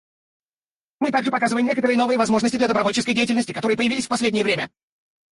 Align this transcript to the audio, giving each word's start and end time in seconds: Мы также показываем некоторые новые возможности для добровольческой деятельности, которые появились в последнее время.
Мы 0.99 1.11
также 1.11 1.29
показываем 1.29 1.67
некоторые 1.67 1.95
новые 1.95 2.17
возможности 2.17 2.57
для 2.57 2.67
добровольческой 2.67 3.13
деятельности, 3.13 3.51
которые 3.53 3.77
появились 3.77 4.05
в 4.07 4.09
последнее 4.09 4.43
время. 4.43 4.71